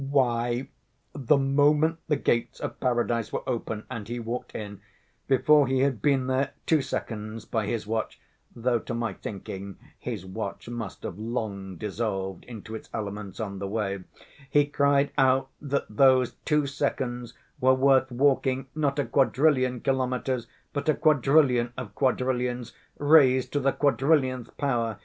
"Why, 0.09 0.67
the 1.13 1.37
moment 1.37 1.99
the 2.07 2.15
gates 2.15 2.59
of 2.59 2.79
Paradise 2.79 3.31
were 3.31 3.47
open 3.47 3.85
and 3.87 4.07
he 4.07 4.19
walked 4.19 4.55
in, 4.55 4.81
before 5.27 5.67
he 5.67 5.81
had 5.81 6.01
been 6.01 6.25
there 6.25 6.53
two 6.65 6.81
seconds, 6.81 7.45
by 7.45 7.67
his 7.67 7.85
watch 7.85 8.19
(though 8.55 8.79
to 8.79 8.95
my 8.95 9.13
thinking 9.13 9.77
his 9.99 10.25
watch 10.25 10.67
must 10.67 11.03
have 11.03 11.19
long 11.19 11.75
dissolved 11.75 12.45
into 12.45 12.73
its 12.73 12.89
elements 12.95 13.39
on 13.39 13.59
the 13.59 13.67
way), 13.67 13.99
he 14.49 14.65
cried 14.65 15.11
out 15.19 15.51
that 15.61 15.85
those 15.87 16.31
two 16.45 16.65
seconds 16.65 17.35
were 17.59 17.75
worth 17.75 18.11
walking 18.11 18.65
not 18.73 18.97
a 18.97 19.05
quadrillion 19.05 19.81
kilometers 19.81 20.47
but 20.73 20.89
a 20.89 20.95
quadrillion 20.95 21.73
of 21.77 21.93
quadrillions, 21.93 22.73
raised 22.97 23.53
to 23.53 23.59
the 23.59 23.71
quadrillionth 23.71 24.57
power! 24.57 24.97